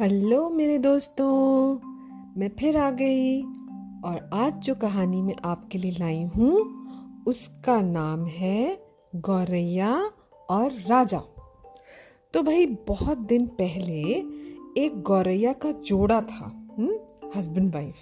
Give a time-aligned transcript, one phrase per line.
[0.00, 1.78] Hello मेरे दोस्तों,
[2.40, 3.42] मैं फिर आ गई
[4.04, 6.60] और आज जो कहानी मैं आपके लिए लाई हूँ,
[7.26, 8.82] उसका नाम है
[9.16, 10.10] गौरैया
[10.50, 11.18] और राजा।
[12.34, 14.00] तो भाई, बहुत दिन पहले
[14.84, 16.68] एक गौरैया का जोड़ा था
[17.36, 17.94] हस्बैंड वाइफ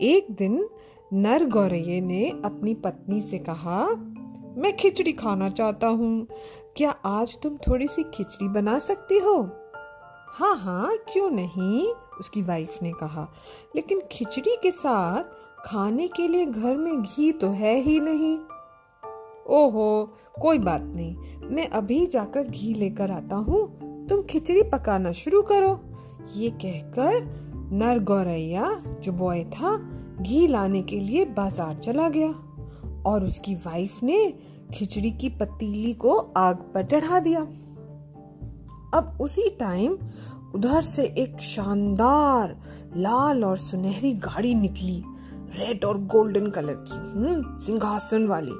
[0.00, 0.68] एक दिन
[1.12, 3.86] नर गौरैया ने अपनी पत्नी से कहा,
[4.56, 6.26] मैं खिचड़ी खाना चाहता हूँ।
[6.76, 9.50] क्या आज तुम थोड़ी सी खिचड़ी बना सकती हो?
[10.32, 11.88] हाँ हाँ क्यों नहीं?
[12.20, 13.32] उसकी वाइफ ने कहा।
[13.76, 15.24] लेकिन खिचड़ी के साथ
[15.66, 18.38] खाने के लिए घर में घी तो है ही नहीं।
[19.46, 21.16] ओहो, कोई बात नहीं।
[21.48, 23.66] मैं अभी जाकर घी लेकर आता हूँ।
[24.08, 25.80] तुम खिचड़ी पकाना शुरू करो।
[26.36, 27.40] ये कहकर
[27.72, 29.76] नर गौरैया जो बॉय था,
[30.20, 32.34] घी लाने के लिए बाज़ार चला गया।
[33.06, 34.34] और उसकी वाइफ ने
[34.74, 37.46] खिचड़ी की पतीली को आग पर चढ़ा दिया।
[38.94, 39.98] अब उसी टाइम
[40.54, 42.56] उधर से एक शानदार,
[42.96, 45.04] लाल और सुनहरी गाड़ी निकली।
[45.58, 48.52] रेड और गोल्डन कलर की हम्म सिंहासन वाली।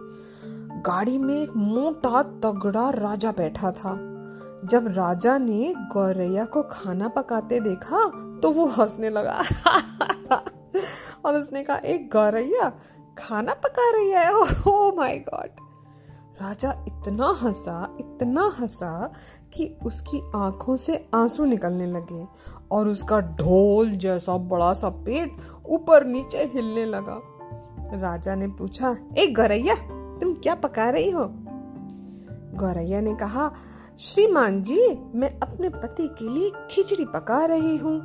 [0.82, 4.06] गाड़ी में एक मोटा तगड़ा राजा बैठा था।
[4.64, 8.06] जब राजा ने गौरैया को खाना पकाते देखा
[8.42, 9.42] तो वो हंसने लगा।
[11.24, 12.72] और उसने कहा, एक गौरैया,
[13.18, 14.34] खाना पका रही है?
[14.36, 15.50] ओ माय गॉड
[16.42, 19.12] राजा इतना हंसा इतना हंसा
[19.52, 22.26] कि उसकी आँखों से आँसू निकलने लगे
[22.70, 27.20] और उसका ढोल जैसा बड़ा सा पेट ऊपर नीचे हिलने लगा।
[27.96, 29.74] राजा ने पूछा, ए गौरैया,
[30.18, 31.24] तुम क्या पका रही हो?
[32.54, 33.52] गौरैया ने कहा,
[33.98, 37.98] श्रीमान जी, मैं अपने पति के लिए खिचड़ी पका रही हूँ।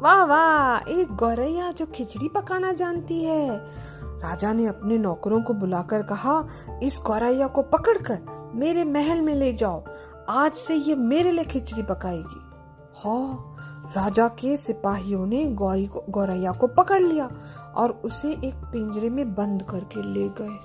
[0.00, 3.56] वाह वाह, एक गौरैया जो खिचड़ी पकाना जानती है।
[4.04, 6.46] राजा ने अपने नौकरों को बुलाकर कहा,
[6.82, 9.84] इस गौरैया को पकड़कर मेरे महल में ले जाओ।
[10.28, 12.40] आज से ये मेरे लिए खिचड़ी पकाएगी।
[12.96, 13.54] हाँ
[13.96, 17.30] राजा के सिपाहियों ने गौरी को, गौरैया को पकड़ लिया
[17.76, 20.58] और उसे एक पिंजरे में बंद करके ले गए।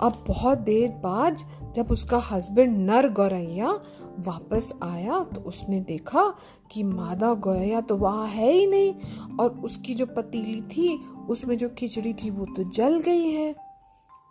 [0.00, 1.36] अब बहुत देर बाद
[1.76, 3.70] जब उसका हस्बैंड नर गौरैया
[4.18, 6.34] वापस आया तो उसने देखा
[6.70, 8.94] कि मादा गौरैया तो वहाँ है ही नहीं
[9.40, 10.96] और उसकी जो पतीली थी,
[11.28, 13.67] उसमें जो खिचड़ी थी, वो तो जल गई है।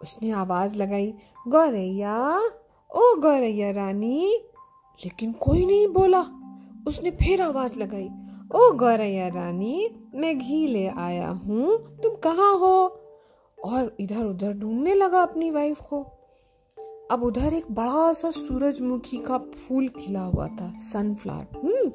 [0.03, 1.13] उसने आवाज़ लगाई,
[1.47, 2.37] गौरैया,
[2.95, 4.43] ओ गौरैया रानी।
[5.05, 6.25] लेकिन कोई नहीं बोला।
[6.87, 8.09] उसने फिर आवाज़ लगाई,
[8.55, 13.01] ओ गौरैया रानी, मैं घी ले आया हूँ, तुम कहाँ हो?
[13.63, 16.05] और इधर उधर ढूँढने लगा अपनी वाइफ को।
[17.11, 21.91] अब उधर एक बड़ा सा सूरजमुखी का फूल खिला हुआ था सनफ्लावर हम्म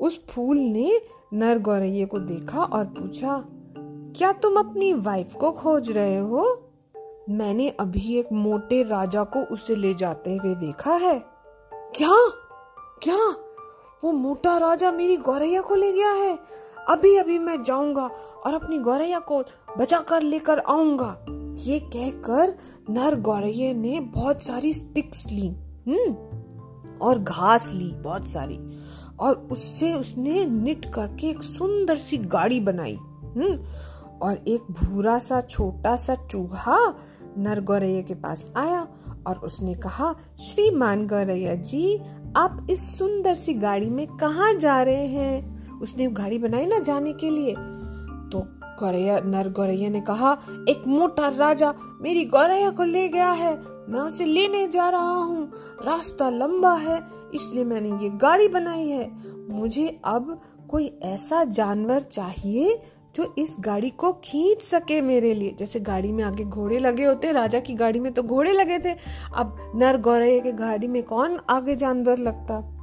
[0.00, 1.00] उस फूल ने
[1.32, 3.44] नर गौरैया को देखा और पूछा,
[4.16, 6.69] क्या तुम अपनी वाइफ को खोज रहे हो?
[7.30, 11.18] मैंने अभी एक मोटे राजा को उसे ले जाते हुए देखा है।
[11.72, 12.14] क्या?
[13.02, 13.36] क्या?
[14.04, 16.38] वो मोटा राजा मेरी गौरैया को ले गया है।
[16.88, 18.10] अभी अभी मैं जाऊँगा
[18.46, 19.44] और अपनी गौरैया को
[19.78, 21.16] बचा कर लेकर आऊँगा।
[21.58, 22.58] ये कहकर
[22.90, 25.48] नर गौरैया ने बहुत सारी स्टिक्स ली
[25.88, 26.12] हम्म
[26.98, 28.58] और घास ली बहुत सारी।
[29.20, 33.58] और उससे उसने निट करके एक सुंदर सी गाड़ी बनाई हम्म
[34.22, 36.94] और एक भूरा सा, छोटा सा चूहा
[37.38, 38.88] नर गौरैया के पास आया
[39.26, 42.00] और उसने कहा, श्रीमान गौरैया जी,
[42.36, 45.60] आप इस सुंदर सी गाड़ी में कहा जा रहे हैं?
[45.80, 47.52] उसने गाड़ी बनाई ना जाने के लिए?
[48.32, 48.42] तो
[48.80, 53.56] गौरैया नर गौरैया ने कहा, एक मोटा राजा मेरी गौरैया को ले गया है।
[53.88, 55.52] मैं उसे लेने जा रहा हूँ।
[55.86, 59.10] रास्ता लंबा है, इसलिए मैंने ये गाड़ी बनाई है।
[59.50, 62.82] मुझे अब कोई ऐसा जानवर चाहिए
[63.16, 67.32] जो इस गाड़ी को खींच सके मेरे लिए। जैसे गाड़ी में आगे घोड़े लगे होते,
[67.32, 68.96] राजा की गाड़ी में तो घोड़े लगे थे।
[69.34, 72.76] अब नर गौरैया के गाड़ी में कौन आगे जानवर लगता?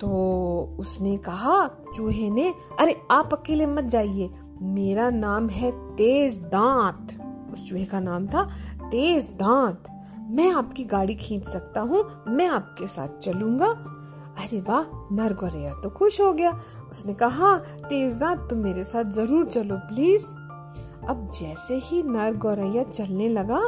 [0.00, 4.30] तो उसने कहा, चूहे ने, अरे, आप अकेले मत जाइए।
[4.62, 8.50] मेरा नाम है तेज दांत। उस चूहे का नाम था
[8.90, 9.84] तेज दांत।
[10.30, 13.94] मैं आपकी गाड़ी खींच सकता हूँ, मैं आपके साथ चलूँगा।
[14.38, 16.60] अरे वाह, नर गौरैया तो खुश हो गया।
[16.90, 17.56] उसने कहा
[17.88, 20.26] तेजदार तुम मेरे साथ ज़रूर चलो प्लीज़
[21.08, 23.60] अब जैसे ही नर गौरैया चलने लगा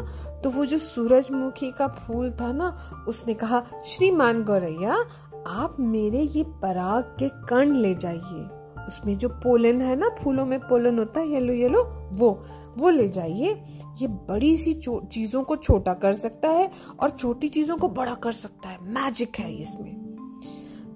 [0.43, 2.69] तो वो जो सूरजमुखी का फूल था ना,
[3.09, 4.95] उसने कहा, श्रीमान गौरैया,
[5.49, 8.49] आप मेरे ये पराग के कण ले जाइए।
[8.87, 11.83] उसमें जो पोलन है ना, फूलों में पोलन होता है येलो येलो
[12.13, 12.31] वो
[12.79, 13.53] वो ले जाइए।
[14.01, 16.71] ये बड़ी सी चीज़ों को छोटा कर सकता है
[17.01, 19.95] और छोटी चीज़ों को बड़ा कर सकता है। मैजिक है इसमें.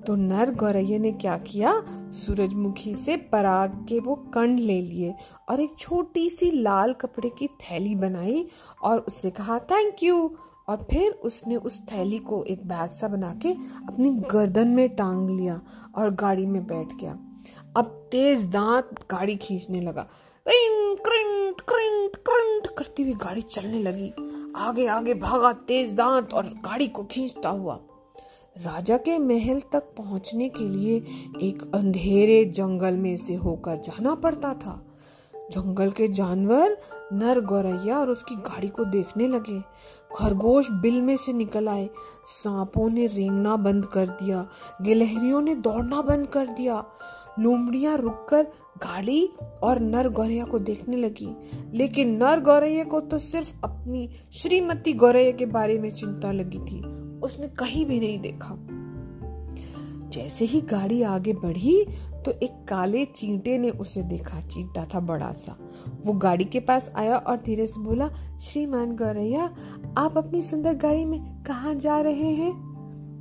[0.06, 1.73] तो नर गौरैया ने क्या किया
[2.14, 5.14] सूरजमुखी से पराग के वो कण ले लिए
[5.49, 8.46] और एक छोटी सी लाल कपड़े की थैली बनाई
[8.82, 10.37] और उससे कहा थैंक यू
[10.69, 13.52] और फिर उसने उस थैली को एक बैग सा बना के
[13.88, 15.61] अपनी गर्दन में टांग लिया
[15.94, 17.12] और गाड़ी में बैठ गया।
[17.76, 20.08] अब तेज दांत गाड़ी खींचने लगा।
[20.46, 24.12] क्रिंट क्रिंट क्रिंट करती हुई गाड़ी चलने लगी।
[24.56, 27.81] आगे आगे भागा तेज दांत और गाड़ी को खींचता हुआ।
[28.62, 31.05] राजा के महल तक पहुँचने के लिए
[31.43, 34.87] एक अंधेरे जंगल में से होकर जाना पड़ता था।
[35.35, 36.79] जंगल के जानवर
[37.12, 39.61] नर गौरैया और उसकी गाड़ी को देखने लगे।
[40.17, 41.91] खरगोश बिल में से निकल आए।
[42.27, 44.49] सांपों ने रेंगना बंद कर दिया।
[44.83, 46.85] गिलहरियों ने दौड़ना बंद कर दिया।
[47.39, 48.43] लोमड़ियाँ रुककर
[48.79, 49.31] गाड़ी
[49.62, 51.29] और नर गौरैया को देखने लगी।
[51.73, 57.04] लेकिन नर गौरैया को तो सिर्फ़ अपनी श्रीमती गौरैया के बारे में चिंता लगी थी।
[57.22, 58.56] उसने कहीं भी नहीं देखा।
[60.11, 61.87] जैसे ही गाड़ी आगे बढ़ी
[62.25, 65.56] तो एक काले चींटे ने उसे देखा। चींटा था बड़ा सा।
[66.06, 69.55] वो गाड़ी के पास आया और धीरे से बोला, श्रीमान गौरैया,
[69.99, 72.75] आप अपनी सुंदर गाड़ी में कहा जा रहे हैं?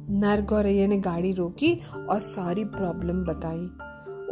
[0.10, 3.69] नर गौरैया ने गाड़ी रोकी और सारी प्रॉब्लम बताई।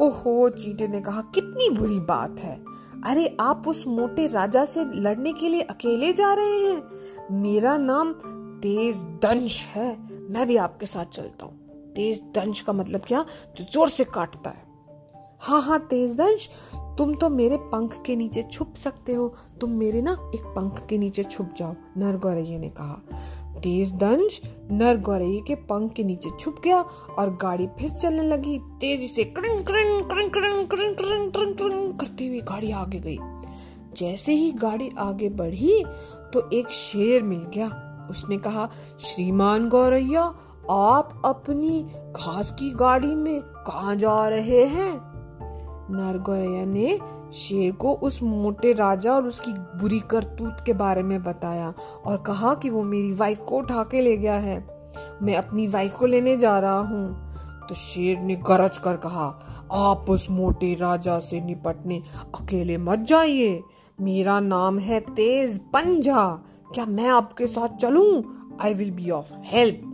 [0.06, 2.64] ओहो, चीटे ने कहा, कितनी बुरी बात है।
[3.04, 6.84] अरे, आप उस मोटे राजा से लड़ने के लिए अकेले जा रहे हैं।
[7.32, 8.16] मेरा नाम
[8.62, 9.90] तेज दंश है,
[10.30, 13.26] मैं भी आपके साथ चलता हूँ। तेज दंश का मतलब क्या?
[13.58, 14.70] जो ज़ोर से काटता है।
[15.42, 16.50] हाँ हाँ तेज दंश,
[16.98, 19.28] तुम तो मेरे पंख के नीचे छुप सकते हो।
[19.62, 23.02] तुम मेरे ना एक पंख के नीचे छुप जाओ नर गौरैया ने कहा।
[23.60, 24.42] तेज दंश
[24.72, 29.24] नर गौरैया के पंख के नीचे छुप गया और गाड़ी फिर चलने लगी। तेज़ी से
[29.24, 33.18] करन करन करन करन करन करन करन करन करते हुए गाड़ी आगे गई।
[33.98, 35.84] जैसे ही गाड़ी आगे बढ़ी
[36.34, 38.70] तो एक शेर मिल गया। उसने कहा,
[39.00, 40.34] श्रीमान गौरैया,
[40.72, 45.12] आप अपनी घास की गाड़ी में कहा जा रहे हैं?
[45.94, 47.00] नर गौरैया ने
[47.34, 51.74] शेर को उस मोटे राजा और उसकी बुरी करतूत के बारे में बताया
[52.06, 54.68] और कहा कि वो मेरी वाइफ को उठा के ले गया है।
[55.22, 57.32] मैं अपनी वाइफ को लेने जा रहा हूँ।
[57.70, 59.40] तो शेर ने गरज कर कहा,
[59.74, 62.04] आप उस मोटे राजा से निपटने
[62.42, 63.64] अकेले मत जाइए।
[64.02, 68.58] मेरा नाम है तेज पंजा। क्या मैं आपके साथ चलूँ?
[68.62, 69.88] I will be of help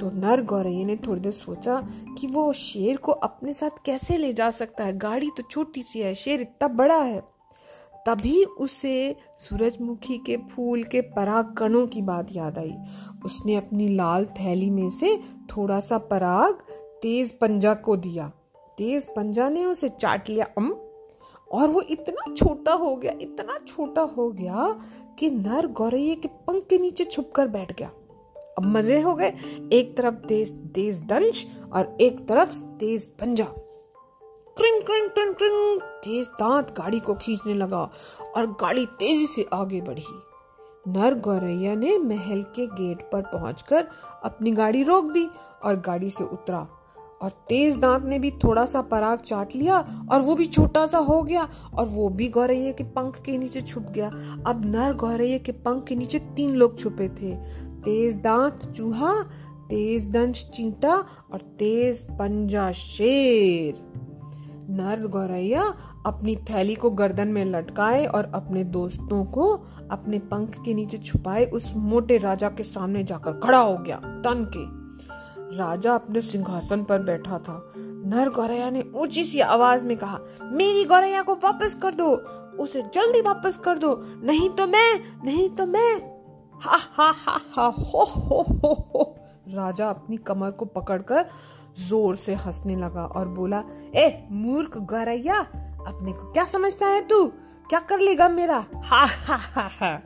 [0.00, 1.80] तो नर गौरैया ने थोड़ी देर सोचा
[2.18, 4.96] कि वो शेर को अपने साथ कैसे ले जा सकता है?
[4.98, 7.20] गाड़ी तो छोटी सी है, शेर इतना बड़ा है।
[8.06, 12.74] तभी उसे सूरजमुखी के फूल के पराग कणों की बात याद आई।
[13.24, 15.16] उसने अपनी लाल थैली में से
[15.50, 16.62] थोड़ा सा पराग
[17.02, 18.28] तेज पंजा को दिया।
[18.78, 20.72] तेज पंजा ने उसे चाट लिया। अम
[21.50, 24.68] और वो इतना छोटा हो गया, इतना छोटा हो गया
[25.18, 27.88] कि नर गौरैया के पंख के नीचे छुप कर बैठ गया।
[28.58, 29.32] अब मज़े हो गए,
[29.72, 33.44] एक तरफ़ तेज तेज दंश और एक तरफ़ तेज पंजा
[34.56, 37.82] क्रिंग क्रिंग क्रिंग क्रिंग तेज दांत गाड़ी को खींचने लगा
[38.36, 40.04] और गाड़ी तेज़ी से आगे बढ़ी।
[40.88, 43.88] नर गौरैया ने महल के गेट पर पहुंचकर
[44.24, 45.26] अपनी गाड़ी रोक दी
[45.64, 46.66] और गाड़ी से उतरा।
[47.22, 49.78] और तेज दांत ने भी थोड़ा सा पराग चाट लिया
[50.10, 53.60] और वो भी छोटा सा हो गया और वो भी गौरैया के पंख के नीचे
[53.60, 54.08] छुप गया।
[54.46, 57.34] अब नर गौरैया के पंख के नीचे तीन लोग छुपे थे।
[57.80, 59.22] तेज दांत चूहा,
[59.68, 60.94] तेज दंश चींटा
[61.32, 63.86] और तेज पंजा शेर।
[64.70, 65.62] नर गौरैया
[66.06, 69.50] अपनी थैली को गर्दन में लटकाए और अपने दोस्तों को
[69.90, 74.50] अपने पंख के नीचे छुपाए उस मोटे राजा के सामने जाकर खड़ा हो गया, तन
[74.56, 74.77] के।
[75.52, 80.84] राजा अपने सिंहासन पर बैठा था। नर गौरैया ने ऊँची सी आवाज़ में कहा, मेरी
[80.84, 82.16] गौरैया को वापस कर दो।
[82.62, 86.18] उसे जल्दी वापस कर दो। नहीं तो मैं, नहीं तो मैं।
[86.60, 89.16] हा हा हा हा, हो हो हो हो।
[89.48, 91.26] राजा अपनी कमर को पकड़कर
[91.78, 93.64] ज़ोर से हंसने लगा और बोला,
[93.94, 95.40] ए, मूर्ख गौरैया,
[95.86, 97.26] अपने को क्या समझता है तू?
[97.68, 98.64] क्या कर लेगा मेरा?
[98.74, 100.02] हा हा हा हा।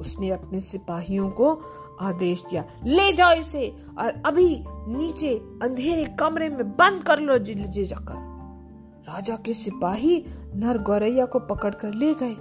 [0.00, 1.54] उसने अपने सिपाहियों को
[2.00, 7.84] आदेश दिया। ले जाओ इसे और अभी नीचे अंधेरे कमरे में बंद कर लो ले
[7.84, 8.28] जाकर।
[9.08, 12.34] राजा के सिपाही नर गौरैया को पकड़कर ले गए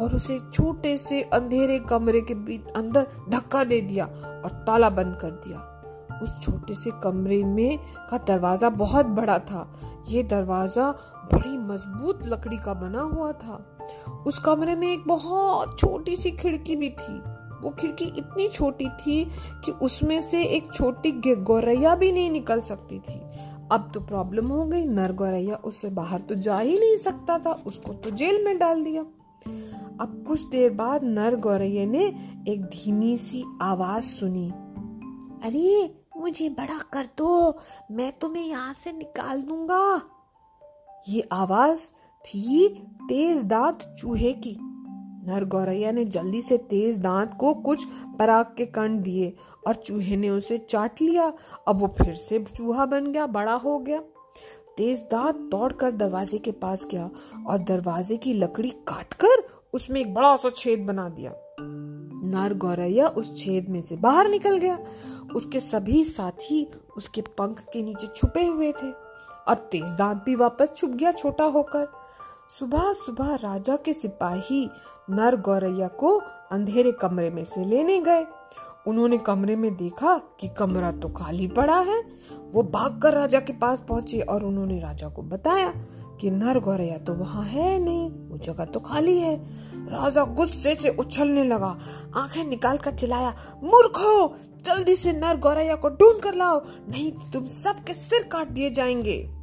[0.00, 2.34] और उसे छोटे से अंधेरे कमरे के
[2.72, 5.74] अंदर धक्का दे दिया और ताला बंद कर दिया।
[6.22, 7.78] उस छोटे से कमरे में
[8.10, 10.90] का दरवाज़ा बहुत बड़ा था। ये दरवाज़ा
[11.32, 13.56] बड़ी मज़बूत लकड़ी का बना हुआ था।
[14.26, 17.20] उस कमरे में एक बहुत छोटी सी खिड़की भी थी।
[17.62, 19.24] वो खिड़की इतनी छोटी थी
[19.64, 23.20] कि उसमें से एक छोटी गौरैया भी नहीं निकल सकती थी।
[23.72, 27.62] अब तो प्रॉब्लम हो गई। नर गौरैया उससे बाहर तो जा ही नहीं सकता था।
[27.66, 29.02] उसको तो जेल में डाल दिया।
[30.00, 32.04] अब कुछ देर बाद नर गौरैया ने
[32.48, 34.50] एक धीमी सी आवाज़ सुनी।
[35.44, 37.58] अरे, मुझे बड़ा कर दो।
[37.90, 40.02] मैं तुम्हें यहाँ से निकाल दूँगा।
[41.08, 41.80] ये आवाज़
[42.24, 42.68] थी
[43.02, 44.58] तेज दांत चूहे की।
[45.28, 47.84] नर गौरैया ने जल्दी से तेज दांत को कुछ
[48.18, 49.32] पराग के कण दिए
[49.66, 51.32] और चूहे ने उसे चाट लिया।
[51.68, 54.00] अब वो फिर से चूहा बन गया, बड़ा हो गया।
[54.76, 57.10] तेज दांत दौड़कर दरवाजे के पास गया
[57.46, 59.42] और दरवाजे की लकड़ी काटकर
[59.74, 64.56] उसमें एक बड़ा सा छेद बना दिया। नर गौरैया उस छेद में से बाहर निकल
[64.58, 64.78] गया।
[65.36, 66.66] उसके सभी साथी
[66.96, 68.90] उसके पंख के नीचे छुपे हुए थे
[69.48, 71.86] और तेज दांत भी वापस छुप गया छोटा होकर।
[72.50, 74.68] सुबह सुबह राजा के सिपाही
[75.10, 76.16] नर गौरैया को
[76.52, 78.24] अंधेरे कमरे में से लेने गए।
[78.86, 82.00] उन्होंने कमरे में देखा कि कमरा तो खाली पड़ा है।
[82.54, 85.72] वो भागकर राजा के पास पहुँचे और उन्होंने राजा को बताया
[86.20, 89.36] कि नर गौरैया तो वहाँ है नहीं, वो जगह तो खाली है।
[89.88, 91.76] राजा गुस्से से उछलने लगा,
[92.16, 97.46] आँखें निकाल कर चिल्लाया, मूर्खो, जल्दी से नर गौरैया को ढूंढ कर लाओ, नहीं तुम
[97.46, 99.37] सबके सिर काट दिए जाएँगे।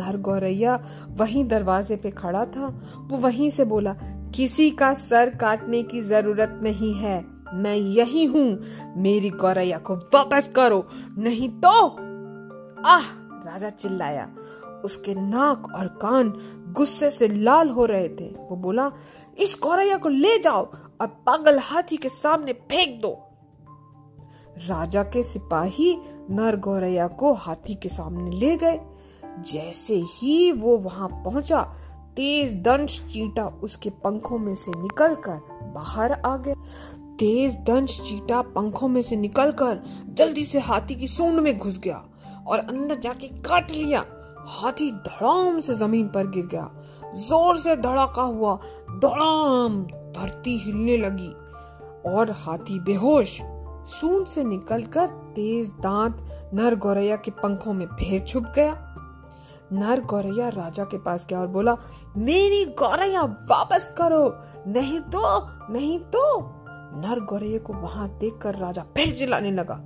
[0.00, 0.78] नर गौरैया
[1.10, 2.66] वहीं दरवाजे पे खड़ा था।
[3.00, 3.94] वो वहीं से बोला,
[4.34, 8.60] किसी का सर काटने की ज़रूरत नहीं है, मैं यही हूँ।
[8.96, 10.86] मेरी गौरैया को वापस करो,
[11.18, 11.70] नहीं तो
[12.86, 13.02] आह!
[13.44, 14.28] राजा चिल्लाया।
[14.84, 16.32] उसके नाक और कान
[16.76, 18.90] गुस्से से लाल हो रहे थे। वो बोला,
[19.38, 20.64] इस गौरैया को ले जाओ
[21.00, 23.12] और पागल हाथी के सामने फेंक दो।
[24.68, 25.96] राजा के सिपाही
[26.30, 28.80] नर गौरैया को हाथी के सामने ले गए।
[29.38, 31.60] जैसे ही वो वहाँ पहुँचा,
[32.16, 35.40] तेज दंश चीटा उसके पंखों में से निकलकर
[35.74, 36.54] बाहर आ गया।
[37.18, 42.02] तेज दंश चीटा पंखों में से निकलकर जल्दी से हाथी की सूंड में घुस गया
[42.46, 44.04] और अंदर जाके काट लिया।
[44.48, 46.70] हाथी धड़ाम से ज़मीन पर गिर गया।
[47.16, 48.54] ज़ोर से धड़ाका हुआ,
[48.90, 49.82] धड़ाम
[50.12, 51.32] धरती हिलने लगी
[52.10, 53.38] और हाथी बेहोश
[53.90, 58.72] सूंड से निकलकर तेज दांत नर गौरैया के पंखों में फिर छुप गया।
[59.72, 61.76] नर गौरैया राजा के पास गया और बोला,
[62.16, 64.24] मेरी गौरैया, वापस करो।
[64.68, 65.20] नहीं तो
[65.72, 66.40] नहीं तो।
[67.00, 69.76] नर गौरैया को वहाँ देखकर राजा फिर चिल्लाने लगा,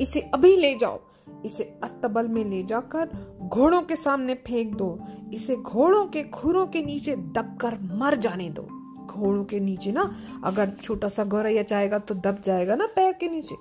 [0.00, 1.00] इसे अभी ले जाओ।
[1.44, 3.08] इसे अस्तबल में ले जाकर
[3.44, 4.98] घोड़ों के सामने फेंक दो।
[5.34, 8.62] इसे घोड़ों के खुरों के नीचे दबकर मर जाने दो।
[9.06, 10.10] घोड़ों के नीचे ना,
[10.44, 13.56] अगर छोटा सा गौरैया चाहेगा तो दब जाएगा ना पैर के नीचे।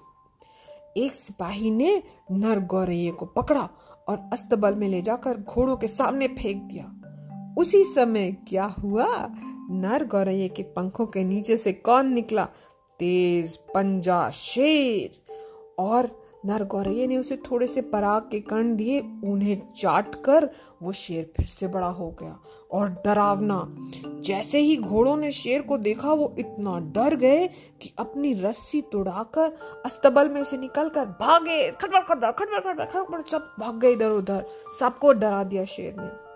[0.98, 3.68] एक सिपाही ने नर गौरैया को पकड़ा
[4.10, 6.96] और अस्तबल में ले जाकर घोड़ों के सामने फेंक दिया।
[7.58, 9.30] उसी समय क्या हुआ?
[9.72, 12.48] नर गौरैये के पंखों के नीचे से कौन निकला?
[13.00, 15.22] तेज पंजा शेर
[15.80, 20.50] और नर गौरैया ने उसे थोड़े से पराग के कण दिए, उन्हें चाट कर
[20.82, 22.40] वो शेर फिर से बड़ा हो गया।
[22.72, 23.76] और डरावना,
[24.22, 27.48] जैसे ही घोड़ों ने शेर को देखा, वो इतना डर गए
[27.82, 29.52] कि अपनी रस्सी तुड़ाकर
[29.86, 34.46] अस्तबल में से निकलकर भागे। खटबड़ खटबड़ खटबड़ खटबड़ खटबड़ सब भाग गए इधर उधर।
[34.80, 36.30] सबको डरा दिया शेर ने।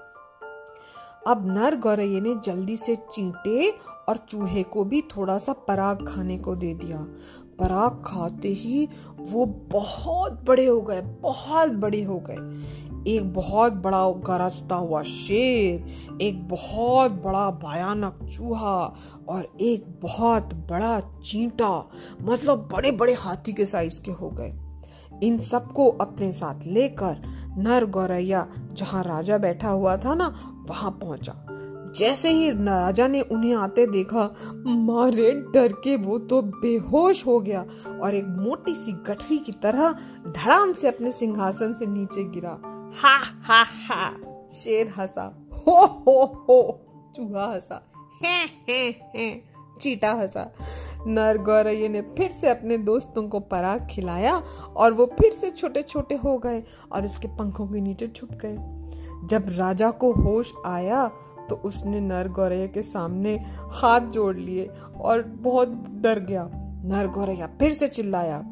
[1.28, 3.70] अब नर गौरैया ने जल्दी से चींटे
[4.10, 7.08] और चूहे को भी थोड़ा सा पराग खाने को दे दिया।
[7.60, 8.88] पराग खाते ही
[9.20, 15.86] वो बहुत बड़े हो गए, बहुत बड़े हो गए। एक बहुत बड़ा गरजता हुआ शेर,
[16.22, 18.96] एक बहुत बड़ा भयानक चूहा
[19.30, 21.90] और एक बहुत बड़ा चींटा
[22.22, 24.54] मतलब बड़े बड़े हाथी के साइज़ के हो गए।
[25.28, 27.22] इन सबको अपने साथ लेकर
[27.58, 30.28] नर गौरैया जहाँ राजा बैठा हुआ था ना,
[30.70, 31.43] वहाँ पहुँचा।
[31.96, 34.24] जैसे ही राजा ने उन्हें आते देखा,
[34.68, 37.66] मारे, डर के वो तो बेहोश हो गया
[38.02, 39.92] और एक मोटी सी गठरी की तरह
[40.28, 42.58] धड़ाम से अपने सिंहासन से नीचे गिरा।
[43.02, 44.12] हा हा हा,
[44.52, 46.86] शेर हंसा। हो हो हो,
[47.16, 47.92] चूहा हंसा।
[48.24, 48.38] हे
[48.70, 49.44] हे हे,
[49.82, 50.52] चीटा हंसा।
[51.08, 54.36] नर गौरैया ने फिर से अपने दोस्तों को पराग खिलाया
[54.76, 58.56] और वो फिर से छोटे छोटे हो गए और उसके पंखों के नीचे छुप गए।
[59.28, 61.12] जब राजा को होश आया
[61.50, 63.36] तो उसने नर गौरैया के सामने
[63.74, 64.70] हाथ जोड़ लिए
[65.02, 65.70] और बहुत
[66.02, 66.50] डर गया।
[66.86, 68.44] नर गौरैया फिर से चिल्लाया,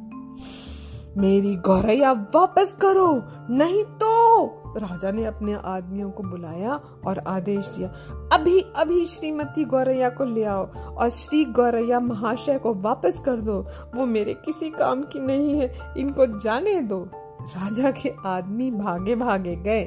[1.18, 3.12] मेरी गौरैया, वापस करो,
[3.50, 4.58] नहीं तो!
[4.78, 6.76] राजा ने अपने आदमियों को बुलाया
[7.08, 7.88] और आदेश दिया,
[8.34, 13.60] अभी अभी श्रीमती गौरैया को ले आओ और श्री गौरैया महाशय को वापस कर दो।
[13.96, 17.04] वो मेरे किसी काम की नहीं है, इनको जाने दो।
[17.42, 19.84] राजा के आदमी भागे भागे गए।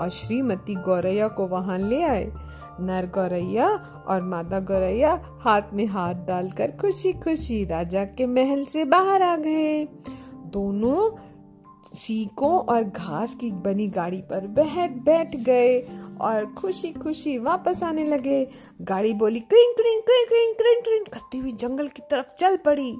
[0.00, 2.32] और श्रीमती गौरैया को वहाँ ले आए।
[2.80, 3.68] नर गौरैया
[4.08, 9.36] और मादा गौरैया हाथ में हाथ डालकर खुशी खुशी राजा के महल से बाहर आ
[9.36, 9.84] गए।
[10.46, 11.10] दोनों
[11.94, 15.80] सीकों और घास की बनी गाड़ी पर बैठ बैठ गए
[16.20, 18.48] और खुशी खुशी वापस आने लगे।
[18.82, 22.96] गाड़ी बोली, क्रिंग क्रिंग क्रिंग क्रिंग क्रिंग क्रिंग करती हुई जंगल की तरफ़ चल पड़ी।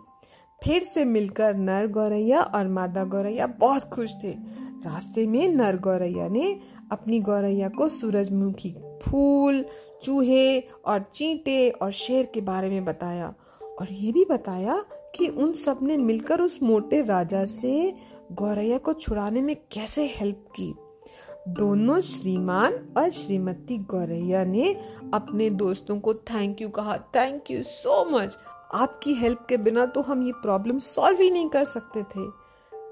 [0.65, 4.33] फिर से मिलकर नर गौरैया और मादा गौरैया बहुत खुश थे।
[4.87, 6.53] रास्ते में नर गौरैया ने
[6.93, 9.65] अपनी गौरैया को सूरजमुखी फूल,
[10.05, 13.35] चूहे और चींटे और शेर के बारे में बताया
[13.81, 17.95] और ये भी बताया कि उन सबने मिलकर उस मोटे राजा से
[18.33, 20.75] गौरैया को छुड़ाने में कैसे हेल्प की।
[21.49, 24.73] दोनों श्रीमान और श्रीमती गौरैया ने
[25.15, 28.37] अपने दोस्तों को थैंक यू कहा। थैंक यू सो मच
[28.75, 32.29] आपकी हेल्प के बिना तो हम ये प्रॉब्लम सॉल्व ही नहीं कर सकते थे।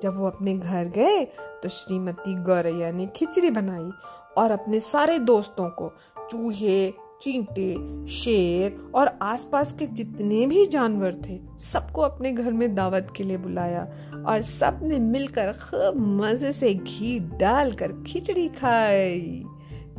[0.05, 1.25] जब वो अपने घर गए
[1.63, 3.91] तो श्रीमती गौरैया ने खिचड़ी बनाई
[4.39, 5.93] और अपने सारे दोस्तों को
[6.31, 6.91] चूहे,
[7.23, 13.25] चींटे, शेर और आसपास के जितने भी जानवर थे, सबको अपने घर में दावत के
[13.25, 13.83] लिए बुलाया
[14.27, 19.43] और सबने मिलकर खूब मज़े से घी डालकर खिचड़ी खाई।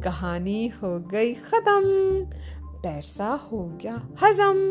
[0.04, 1.82] कहानी हो गई खत्म,
[2.84, 4.64] पैसा हो गया हजम।